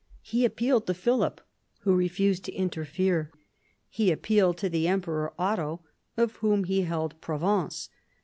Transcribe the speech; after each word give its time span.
He 0.23 0.45
appealed 0.45 0.87
to 0.87 0.95
Philip, 0.95 1.41
who 1.81 1.93
refused 1.95 2.43
to 2.45 2.51
interfere. 2.53 3.31
He 3.87 4.11
appealed 4.11 4.57
to 4.57 4.67
the 4.67 4.87
Emperor 4.87 5.31
Otto, 5.37 5.81
of 6.17 6.37
whom 6.37 6.63
he 6.63 6.81
held 6.81 7.21
Provence. 7.21 7.87